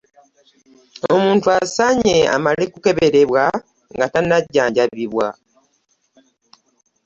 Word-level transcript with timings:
Omuntu 1.13 1.47
asaanye 1.59 2.17
amale 2.35 2.63
kukeberebwa 2.73 3.43
nga 3.93 4.05
tannajjanjabibwa. 4.13 5.27